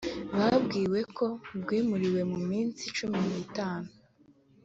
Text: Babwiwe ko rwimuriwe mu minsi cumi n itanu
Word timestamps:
Babwiwe 0.37 0.99
ko 1.17 1.27
rwimuriwe 1.59 2.21
mu 2.31 2.39
minsi 2.49 2.83
cumi 2.97 3.19
n 3.29 3.31
itanu 3.43 3.89